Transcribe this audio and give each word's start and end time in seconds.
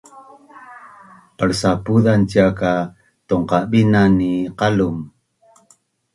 Palsapuzan 1.37 2.21
cia 2.29 2.47
ka 2.59 2.73
tungqabinan 3.27 4.09
ni 4.19 4.31
qalum 4.59 4.95